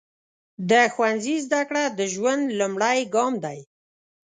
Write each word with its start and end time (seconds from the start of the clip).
د 0.69 0.71
ښوونځي 0.93 1.35
زده 1.45 1.61
کړه 1.69 1.83
د 1.97 1.99
ژوند 2.13 2.43
لومړی 2.59 2.99
ګام 3.13 3.33
دی. 3.45 3.59